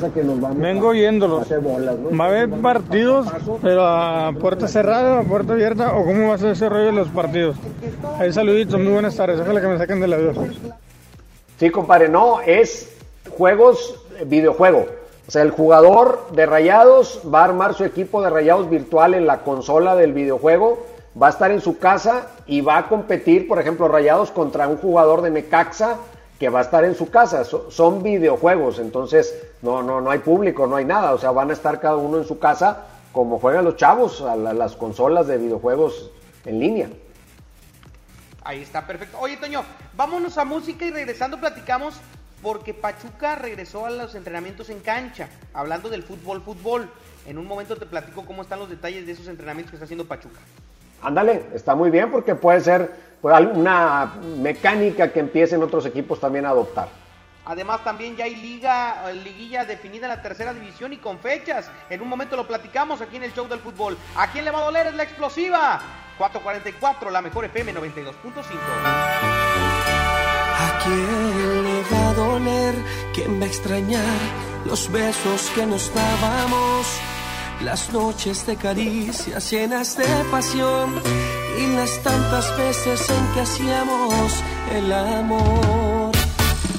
[0.56, 1.52] Vengo oyéndolos.
[1.52, 3.28] ¿Va a haber partidos,
[3.62, 6.92] pero a puerta cerrada, a puerta abierta, o cómo va a ser ese rollo de
[6.94, 7.58] los partidos?
[8.20, 9.40] Ahí saluditos, muy buenas tardes.
[9.40, 10.34] Ojalá que me saquen de la duda.
[11.60, 12.96] Sí, compadre, no, es
[13.30, 14.88] juegos, eh, videojuego.
[15.28, 19.28] O sea, el jugador de Rayados va a armar su equipo de Rayados virtual en
[19.28, 20.86] la consola del videojuego,
[21.22, 24.78] va a estar en su casa y va a competir, por ejemplo, Rayados contra un
[24.78, 25.98] jugador de Necaxa
[26.40, 27.44] que va a estar en su casa.
[27.44, 31.14] So- son videojuegos, entonces no, no, no hay público, no hay nada.
[31.14, 34.36] O sea, van a estar cada uno en su casa como juegan los chavos a
[34.36, 36.12] la- las consolas de videojuegos
[36.46, 36.90] en línea.
[38.44, 39.18] Ahí está, perfecto.
[39.20, 39.64] Oye, Toño,
[39.96, 41.96] vámonos a música y regresando platicamos
[42.42, 46.90] porque Pachuca regresó a los entrenamientos en cancha, hablando del fútbol, fútbol.
[47.26, 50.06] En un momento te platico cómo están los detalles de esos entrenamientos que está haciendo
[50.06, 50.40] Pachuca.
[51.02, 52.92] Ándale, está muy bien porque puede ser
[53.22, 56.90] pues, una mecánica que empiecen otros equipos también a adoptar.
[57.46, 61.72] Además, también ya hay liga, eh, liguilla definida en la tercera división y con fechas.
[61.90, 63.98] En un momento lo platicamos aquí en el show del fútbol.
[64.18, 64.88] ¿A quién le va a doler?
[64.88, 65.80] Es la explosiva.
[66.18, 68.14] 444, la mejor FM 92.5.
[70.60, 72.76] ¿A quién le va a doler?
[73.14, 74.04] ¿Quién va a extrañar
[74.66, 77.00] los besos que nos dábamos?
[77.62, 81.02] Las noches de caricias llenas de pasión
[81.60, 84.32] y las tantas veces en que hacíamos
[84.74, 86.12] el amor.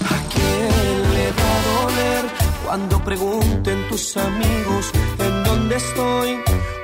[0.06, 2.24] ¿A quién le va a doler
[2.64, 6.38] cuando pregunten tus amigos en dónde estoy?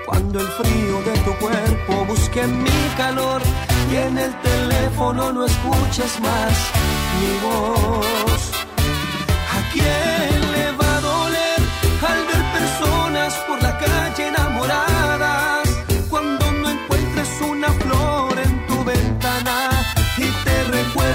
[0.06, 3.40] Cuando el frío de tu cuerpo busque mi calor
[3.92, 6.52] y en el teléfono no escuches más
[7.20, 8.50] mi voz.
[9.56, 10.33] ¿A quién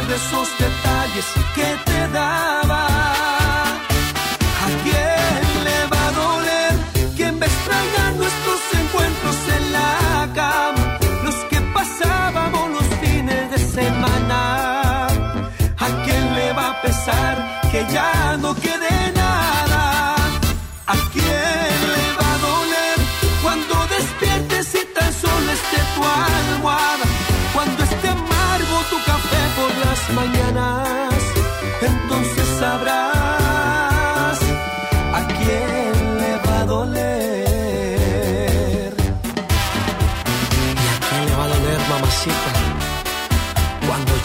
[0.10, 2.68] recuerdes esos detalles que te daba.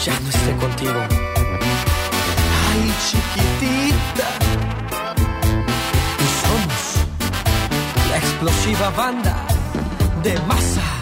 [0.05, 0.99] Ya no esté contigo?
[2.69, 4.27] Ay, chiquitita.
[6.23, 6.83] Y somos
[8.11, 9.35] la explosiva banda
[10.21, 10.94] de masa.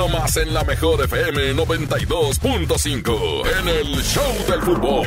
[0.00, 5.06] Nomás en la mejor FM 92.5 en el Show del Fútbol.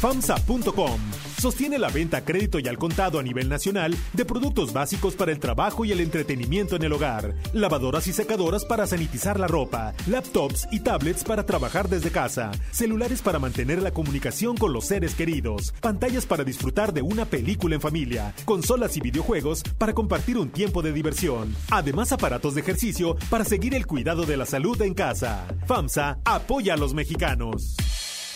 [0.00, 1.07] FAMSA.com
[1.38, 5.32] sostiene la venta a crédito y al contado a nivel nacional de productos básicos para
[5.32, 9.94] el trabajo y el entretenimiento en el hogar, lavadoras y secadoras para sanitizar la ropa,
[10.06, 15.14] laptops y tablets para trabajar desde casa, celulares para mantener la comunicación con los seres
[15.14, 20.50] queridos, pantallas para disfrutar de una película en familia, consolas y videojuegos para compartir un
[20.50, 24.94] tiempo de diversión, además aparatos de ejercicio para seguir el cuidado de la salud en
[24.94, 25.46] casa.
[25.66, 27.76] FAMSA apoya a los mexicanos.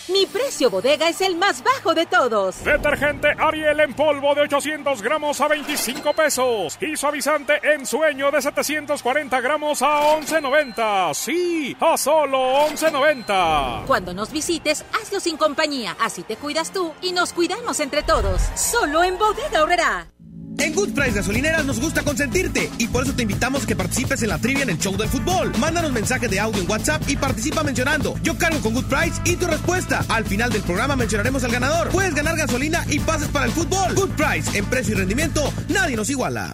[0.09, 2.61] Mi precio bodega es el más bajo de todos.
[2.63, 6.77] Detergente Ariel en polvo de 800 gramos a 25 pesos.
[6.81, 11.13] Y suavizante en sueño de 740 gramos a 11.90.
[11.13, 13.85] Sí, a solo 11.90.
[13.85, 15.95] Cuando nos visites, hazlo sin compañía.
[16.01, 18.41] Así te cuidas tú y nos cuidamos entre todos.
[18.55, 20.12] Solo en Bodega Horrera.
[20.57, 24.21] En Good Price Gasolineras nos gusta consentirte y por eso te invitamos a que participes
[24.23, 25.51] en la trivia en el show del fútbol.
[25.59, 29.35] Mándanos mensaje de audio en WhatsApp y participa mencionando Yo cargo con Good Price y
[29.35, 30.05] tu respuesta.
[30.09, 31.89] Al final del programa mencionaremos al ganador.
[31.89, 33.93] Puedes ganar gasolina y pases para el fútbol.
[33.95, 36.53] Good Price, en precio y rendimiento, nadie nos iguala.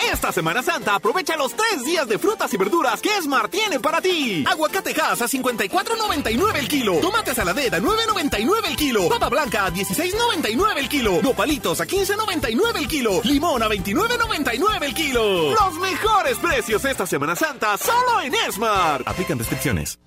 [0.00, 4.00] Esta Semana Santa aprovecha los tres días de frutas y verduras que Smart tiene para
[4.00, 4.44] ti.
[4.48, 6.96] Aguacate Hass a 54.99 el kilo.
[7.00, 9.08] Tomate saladera a 9.99 el kilo.
[9.08, 11.22] Papa blanca a 16.99 el kilo.
[11.22, 13.20] Nopalitos a 15.99 el kilo.
[13.24, 15.50] Limón a 29.99 el kilo.
[15.52, 19.06] Los mejores precios esta Semana Santa solo en Smart.
[19.06, 19.98] Aplican restricciones.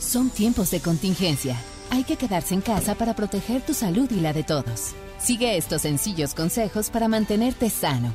[0.00, 1.56] Son tiempos de contingencia.
[1.90, 4.94] Hay que quedarse en casa para proteger tu salud y la de todos.
[5.18, 8.14] Sigue estos sencillos consejos para mantenerte sano.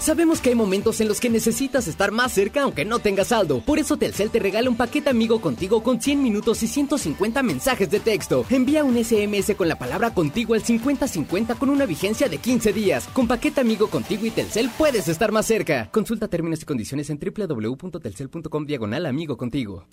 [0.00, 3.60] Sabemos que hay momentos en los que necesitas estar más cerca aunque no tengas saldo.
[3.60, 7.90] Por eso Telcel te regala un paquete amigo contigo con 100 minutos y 150 mensajes
[7.90, 8.46] de texto.
[8.48, 13.08] Envía un SMS con la palabra contigo al 5050 con una vigencia de 15 días.
[13.12, 15.90] Con paquete amigo contigo y Telcel puedes estar más cerca.
[15.90, 19.84] Consulta términos y condiciones en www.telcel.com diagonal amigo contigo.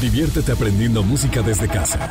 [0.00, 2.10] Diviértete aprendiendo música desde casa.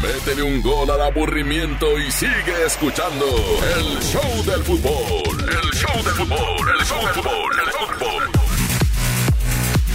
[0.00, 5.38] Métele un gol al aburrimiento y sigue escuchando el show del fútbol.
[5.40, 8.22] El show del fútbol, el show del fútbol, el fútbol.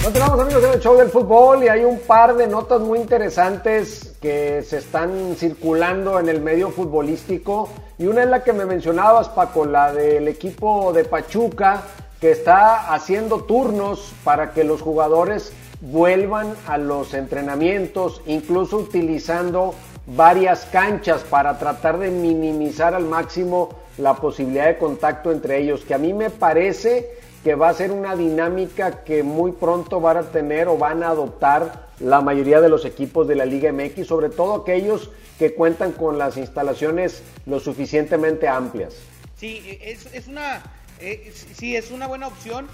[0.04, 4.16] Continuamos amigos en el show del fútbol y hay un par de notas muy interesantes
[4.22, 9.30] que se están circulando en el medio futbolístico y una es la que me mencionabas
[9.30, 11.84] Paco, la del equipo de Pachuca
[12.22, 19.76] que está haciendo turnos para que los jugadores vuelvan a los entrenamientos, incluso utilizando
[20.08, 25.94] varias canchas para tratar de minimizar al máximo la posibilidad de contacto entre ellos, que
[25.94, 27.12] a mí me parece
[27.44, 31.10] que va a ser una dinámica que muy pronto van a tener o van a
[31.10, 35.92] adoptar la mayoría de los equipos de la Liga MX, sobre todo aquellos que cuentan
[35.92, 38.96] con las instalaciones lo suficientemente amplias.
[39.36, 40.64] Sí, es, es una,
[41.00, 42.68] eh, sí, es una buena opción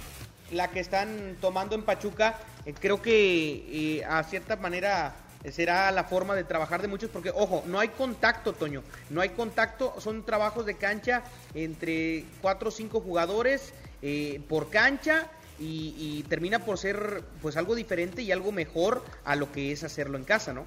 [0.51, 2.37] la que están tomando en Pachuca.
[2.65, 5.13] Eh, creo que eh, a cierta manera
[5.51, 9.29] será la forma de trabajar de muchos, porque ojo, no hay contacto, Toño, no hay
[9.29, 11.23] contacto, son trabajos de cancha
[11.53, 15.27] entre cuatro o cinco jugadores eh, por cancha
[15.59, 20.17] y, termina por ser pues algo diferente y algo mejor a lo que es hacerlo
[20.17, 20.65] en casa, ¿no?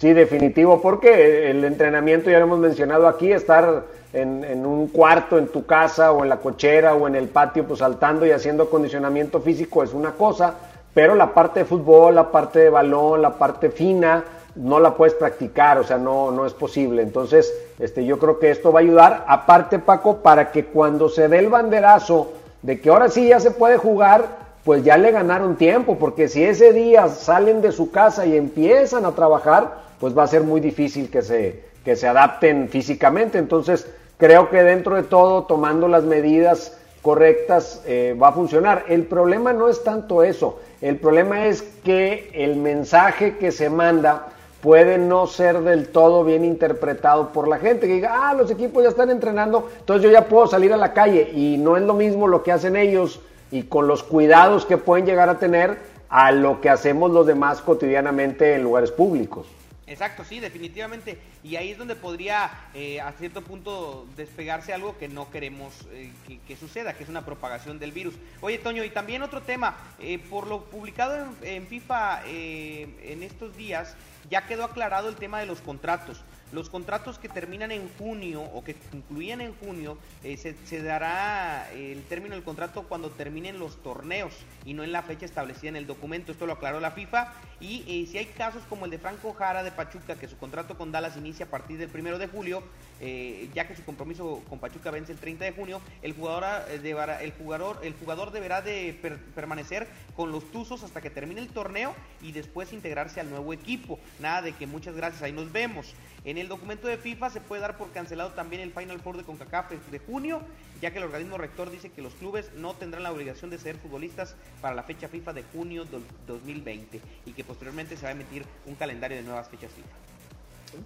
[0.00, 5.38] Sí, definitivo, porque el entrenamiento, ya lo hemos mencionado aquí, estar en, en, un cuarto
[5.38, 8.64] en tu casa o en la cochera o en el patio, pues saltando y haciendo
[8.64, 10.54] acondicionamiento físico es una cosa,
[10.94, 14.24] pero la parte de fútbol, la parte de balón, la parte fina,
[14.56, 17.02] no la puedes practicar, o sea, no, no es posible.
[17.02, 21.28] Entonces, este, yo creo que esto va a ayudar, aparte Paco, para que cuando se
[21.28, 22.32] dé el banderazo
[22.62, 26.44] de que ahora sí ya se puede jugar, pues ya le ganaron tiempo, porque si
[26.44, 30.60] ese día salen de su casa y empiezan a trabajar, pues va a ser muy
[30.60, 33.38] difícil que se, que se adapten físicamente.
[33.38, 33.86] Entonces,
[34.18, 38.84] creo que dentro de todo, tomando las medidas correctas, eh, va a funcionar.
[38.88, 44.28] El problema no es tanto eso, el problema es que el mensaje que se manda
[44.60, 48.82] puede no ser del todo bien interpretado por la gente, que diga, ah, los equipos
[48.82, 51.94] ya están entrenando, entonces yo ya puedo salir a la calle y no es lo
[51.94, 53.20] mismo lo que hacen ellos
[53.50, 57.60] y con los cuidados que pueden llegar a tener a lo que hacemos los demás
[57.60, 59.46] cotidianamente en lugares públicos.
[59.88, 61.18] Exacto, sí, definitivamente.
[61.42, 66.12] Y ahí es donde podría eh, a cierto punto despegarse algo que no queremos eh,
[66.46, 68.14] que, suceda, que es una propagación del virus.
[68.42, 73.56] Oye, Toño, y también otro tema, eh, por lo publicado en, en FIFA en estos
[73.56, 73.96] días,
[74.28, 76.22] ya quedó aclarado el tema de los contratos.
[76.50, 82.02] Los contratos que terminan en junio o que concluyen en junio, eh, se, dará el
[82.04, 84.32] término del contrato cuando terminen los torneos
[84.64, 86.32] y no en la fecha establecida en el documento.
[86.32, 87.34] Esto lo aclaró la FIFA.
[87.60, 90.78] Y eh, si hay casos como el de Franco Jara de Pachuca, que su contrato
[90.78, 92.62] con Dallas inicia a partir del primero de julio,
[93.00, 96.44] eh, ya que su compromiso con Pachuca vence el 30 de junio, el jugador,
[96.80, 98.98] deberá, el jugador, el jugador deberá de
[99.34, 99.86] permanecer
[100.16, 103.98] con los Tuzos hasta que termine el torneo y después integrarse al nuevo equipo.
[104.18, 105.94] Nada de que muchas gracias, ahí nos vemos.
[106.24, 109.22] En el documento de FIFA se puede dar por cancelado también el Final Four de
[109.22, 110.40] CONCACAF de junio,
[110.82, 113.76] ya que el organismo rector dice que los clubes no tendrán la obligación de ser
[113.76, 118.12] futbolistas para la fecha FIFA de junio del 2020 y que posteriormente se va a
[118.12, 119.88] emitir un calendario de nuevas fechas FIFA.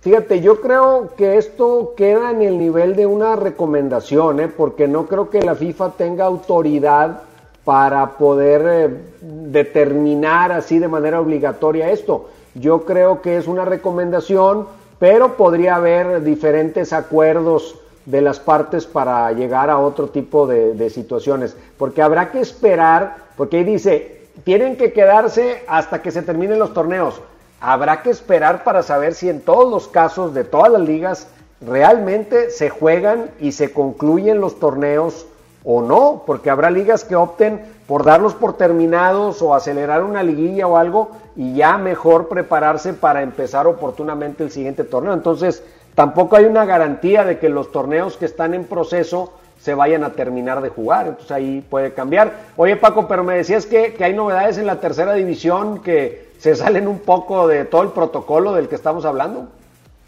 [0.00, 4.48] Fíjate, yo creo que esto queda en el nivel de una recomendación, ¿eh?
[4.48, 7.22] porque no creo que la FIFA tenga autoridad
[7.64, 12.30] para poder eh, determinar así de manera obligatoria esto.
[12.54, 14.66] Yo creo que es una recomendación
[15.02, 17.74] pero podría haber diferentes acuerdos
[18.06, 23.56] de las partes para llegar a otro tipo de, situaciones, porque habrá que esperar, porque
[23.56, 27.20] ahí dice, tienen que quedarse hasta que se terminen los torneos.
[27.60, 31.26] Habrá que esperar para saber si en todos los casos de todas las ligas
[31.60, 35.26] realmente se juegan y se concluyen los torneos
[35.64, 40.66] o no, porque habrá ligas que opten por darlos por terminados o acelerar una liguilla
[40.66, 45.12] o algo y ya mejor prepararse para empezar oportunamente el siguiente torneo.
[45.12, 45.62] Entonces,
[45.94, 50.10] tampoco hay una garantía de que los torneos que están en proceso se vayan a
[50.10, 52.32] terminar de jugar, entonces ahí puede cambiar.
[52.56, 56.56] Oye Paco, pero me decías que, que hay novedades en la tercera división que se
[56.56, 59.46] salen un poco de todo el protocolo del que estamos hablando.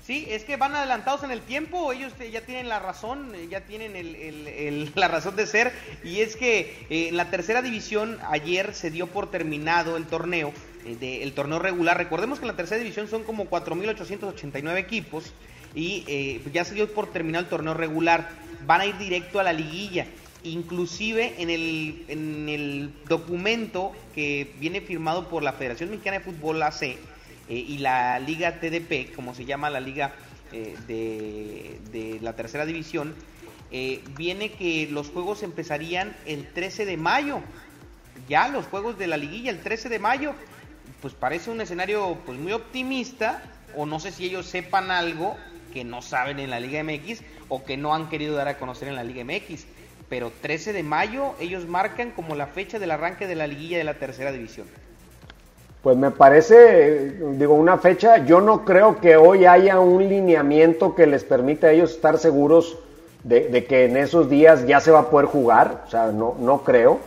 [0.07, 3.49] Sí, es que van adelantados en el tiempo, ellos eh, ya tienen la razón, eh,
[3.51, 5.73] ya tienen el, la razón de ser,
[6.05, 10.53] y es que eh, en la tercera división ayer se dio por terminado el torneo,
[10.85, 11.97] el torneo regular.
[11.97, 15.33] Recordemos que en la tercera división son como 4.889 equipos,
[15.75, 16.05] y
[16.53, 18.29] ya se dio por terminado el torneo regular,
[18.67, 20.07] van a ir directo a la liguilla.
[20.45, 26.63] Inclusive en el, en el documento que viene firmado por la Federación Mexicana de Fútbol
[26.63, 26.99] AC,
[27.49, 30.15] eh, y la Liga TDP, como se llama la liga
[30.53, 33.15] eh, de, la tercera división,
[33.71, 37.41] eh, viene que los juegos empezarían el 13 de mayo.
[38.29, 40.35] Ya los juegos de la liguilla el 13 de mayo,
[41.03, 43.43] pues parece un escenario pues muy optimista,
[43.77, 45.37] o no sé si ellos sepan algo
[45.73, 48.89] que no saben en la Liga MX o que no han querido dar a conocer
[48.89, 49.67] en la Liga MX.
[50.09, 53.85] Pero 13 de mayo ellos marcan como la fecha del arranque de la liguilla de
[53.85, 54.69] la tercera división.
[55.85, 61.07] Pues me parece, digo, una fecha, yo no creo que hoy haya un lineamiento que
[61.07, 62.79] les permita a ellos estar seguros
[63.23, 66.63] de, que en esos días ya se va a poder jugar, o sea, no, no
[66.63, 67.01] creo,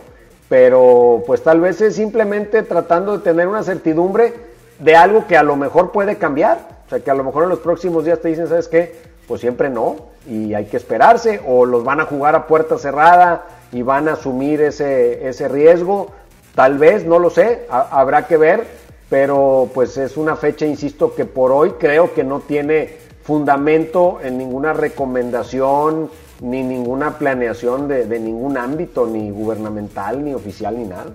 [0.48, 4.32] pero pues tal vez es simplemente tratando de tener una certidumbre
[4.78, 7.48] de algo que a lo mejor puede cambiar, o sea, que a lo mejor en
[7.48, 8.94] los próximos días te dicen, ¿sabes qué?
[9.26, 13.44] Pues siempre no, y hay que esperarse, o los van a jugar a puerta cerrada
[13.72, 16.12] y van a asumir ese, ese riesgo,
[16.58, 18.66] Tal vez, no lo sé, habrá que ver,
[19.08, 24.38] pero pues es una fecha, insisto, que por hoy creo que no tiene fundamento en
[24.38, 31.12] ninguna recomendación ni ninguna planeación de, de ningún ámbito, ni gubernamental, ni oficial, ni nada.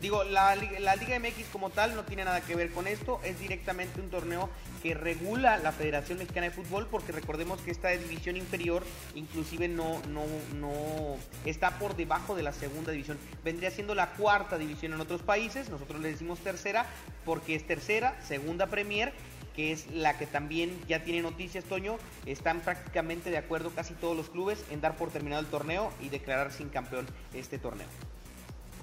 [0.00, 4.00] Digo, la, Liga MX como tal no tiene nada que ver con esto, es directamente
[4.00, 4.48] un torneo
[4.82, 8.82] que regula la Federación Mexicana de Fútbol, porque recordemos que esta división inferior
[9.14, 10.24] inclusive no, no,
[10.54, 13.18] no está por debajo de la segunda división.
[13.44, 16.86] Vendría siendo la cuarta división en otros países, nosotros le decimos tercera,
[17.26, 19.12] porque es tercera, segunda Premier
[19.54, 24.16] que es la que también ya tiene noticias, Toño, están prácticamente de acuerdo casi todos
[24.16, 27.88] los clubes en dar por terminado el torneo y declarar sin campeón este torneo.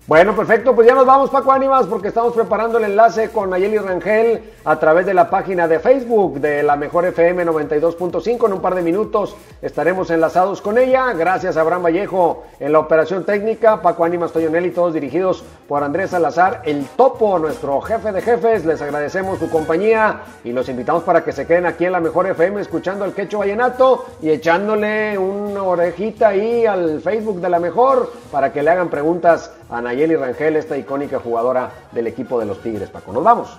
[0.07, 3.77] Bueno, perfecto, pues ya nos vamos Paco Ánimas porque estamos preparando el enlace con Nayeli
[3.77, 8.45] Rangel a través de la página de Facebook de la Mejor FM 92.5.
[8.45, 11.11] En un par de minutos estaremos enlazados con ella.
[11.11, 16.11] Gracias a Abraham Vallejo en la operación técnica, Paco Ánimas, Toyonelli, todos dirigidos por Andrés
[16.11, 18.63] Salazar, el topo, nuestro jefe de jefes.
[18.63, 22.27] Les agradecemos su compañía y los invitamos para que se queden aquí en la Mejor
[22.27, 28.09] FM escuchando al Quecho Vallenato y echándole una orejita ahí al Facebook de la Mejor
[28.31, 32.61] para que le hagan preguntas a Nayeli Rangel, esta icónica jugadora del equipo de los
[32.61, 33.11] Tigres, Paco.
[33.11, 33.57] Nos vamos.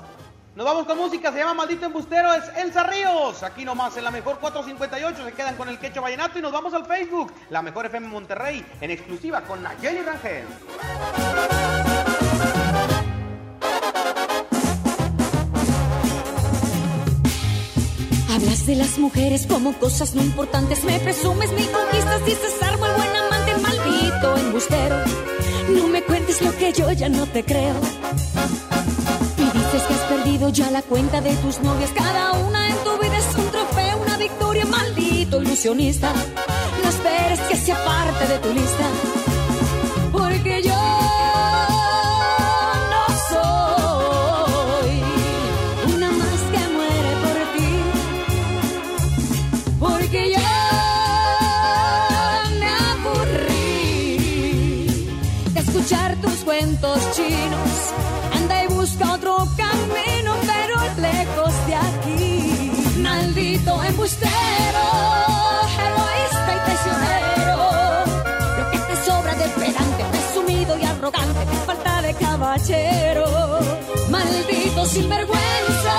[0.58, 3.44] Nos vamos con música, se llama Maldito Embustero, es Elsa Ríos.
[3.44, 6.74] Aquí nomás en la mejor 458 se quedan con el Quecho Vallenato y nos vamos
[6.74, 10.46] al Facebook, la mejor FM Monterrey, en exclusiva con Nayeli Rangel.
[18.34, 22.92] Hablas de las mujeres como cosas no importantes, me presumes mil conquistas, dices armo el
[22.94, 23.07] buen
[24.20, 27.74] No me cuentes lo que yo ya no te creo.
[29.36, 31.90] Y dices que has perdido ya la cuenta de tus novias.
[31.94, 36.12] Cada una en tu vida es un trofeo, una victoria, maldito ilusionista.
[36.82, 38.86] No esperes que sea parte de tu lista.
[40.10, 40.77] Porque yo
[74.10, 75.94] Maldito sinvergüenza,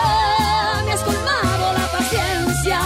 [0.85, 2.79] me has colmado la paciencia.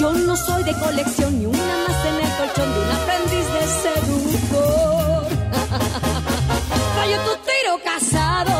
[0.00, 3.62] Yo no soy de colección ni una más en el colchón de un aprendiz de
[3.82, 5.26] seductor.
[6.96, 8.56] Fallo tu tiro casado.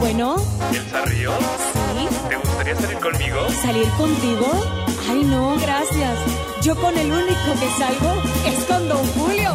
[0.00, 0.36] Bueno,
[0.72, 1.34] ¿Elsa Ríos?
[1.38, 3.38] sí, ¿Te gustaría salir conmigo?
[3.62, 4.46] salir contigo.
[5.08, 6.18] Ay, no, gracias.
[6.62, 8.12] Yo con el único que salgo
[8.44, 9.54] es con Don Julio.